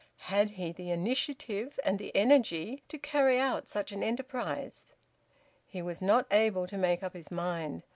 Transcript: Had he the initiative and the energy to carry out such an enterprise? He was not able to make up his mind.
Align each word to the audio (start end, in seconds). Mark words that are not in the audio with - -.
Had 0.31 0.49
he 0.57 0.71
the 0.71 0.89
initiative 0.89 1.79
and 1.83 1.99
the 1.99 2.11
energy 2.15 2.81
to 2.89 2.97
carry 2.97 3.37
out 3.37 3.69
such 3.69 3.91
an 3.91 4.01
enterprise? 4.01 4.93
He 5.67 5.83
was 5.83 6.01
not 6.01 6.25
able 6.31 6.65
to 6.65 6.75
make 6.79 7.03
up 7.03 7.13
his 7.13 7.29
mind. 7.29 7.83